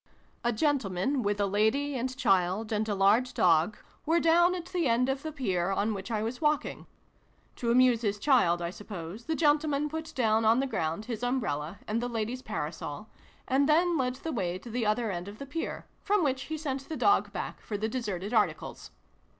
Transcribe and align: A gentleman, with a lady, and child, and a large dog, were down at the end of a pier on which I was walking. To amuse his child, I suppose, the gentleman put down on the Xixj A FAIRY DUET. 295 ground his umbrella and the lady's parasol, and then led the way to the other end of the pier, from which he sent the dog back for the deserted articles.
A 0.43 0.51
gentleman, 0.51 1.21
with 1.21 1.39
a 1.39 1.45
lady, 1.45 1.95
and 1.95 2.17
child, 2.17 2.71
and 2.71 2.89
a 2.89 2.95
large 2.95 3.35
dog, 3.35 3.77
were 4.03 4.19
down 4.19 4.55
at 4.55 4.65
the 4.65 4.87
end 4.87 5.09
of 5.09 5.23
a 5.27 5.31
pier 5.31 5.69
on 5.69 5.93
which 5.93 6.09
I 6.09 6.23
was 6.23 6.41
walking. 6.41 6.87
To 7.57 7.69
amuse 7.69 8.01
his 8.01 8.17
child, 8.17 8.63
I 8.63 8.71
suppose, 8.71 9.25
the 9.25 9.35
gentleman 9.35 9.89
put 9.89 10.15
down 10.15 10.43
on 10.43 10.59
the 10.59 10.65
Xixj 10.65 10.69
A 10.69 10.71
FAIRY 10.71 10.71
DUET. 10.71 10.71
295 10.71 10.71
ground 10.71 11.05
his 11.05 11.21
umbrella 11.23 11.79
and 11.87 12.01
the 12.01 12.09
lady's 12.09 12.41
parasol, 12.41 13.09
and 13.47 13.69
then 13.69 13.95
led 13.95 14.15
the 14.15 14.31
way 14.31 14.57
to 14.57 14.71
the 14.71 14.87
other 14.87 15.11
end 15.11 15.27
of 15.27 15.37
the 15.37 15.45
pier, 15.45 15.85
from 16.01 16.23
which 16.23 16.45
he 16.45 16.57
sent 16.57 16.89
the 16.89 16.97
dog 16.97 17.31
back 17.31 17.61
for 17.61 17.77
the 17.77 17.87
deserted 17.87 18.33
articles. 18.33 18.89